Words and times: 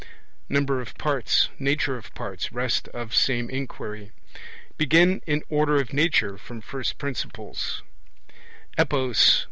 Number 0.49 0.81
of 0.81 0.95
parts: 0.97 1.49
nature 1.59 1.95
of 1.95 2.11
parts: 2.15 2.51
rest 2.51 2.87
of 2.87 3.13
same 3.13 3.51
inquiry. 3.51 4.09
Begin 4.75 5.21
in 5.27 5.43
order 5.47 5.79
of 5.79 5.93
nature 5.93 6.39
from 6.39 6.59
first 6.59 6.97
principles. 6.97 7.83